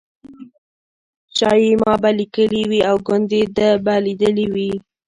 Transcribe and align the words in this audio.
شایي 1.37 1.71
ما 1.81 1.93
به 2.01 2.09
لیکلي 2.19 2.63
وي 2.69 2.81
او 2.89 2.95
ګوندې 3.07 3.41
ده 3.55 3.69
به 3.85 3.93
لیدلي 4.05 4.45
وي. 4.53 4.71